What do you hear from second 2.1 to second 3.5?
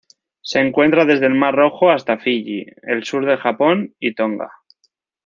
Fiyi, el sur del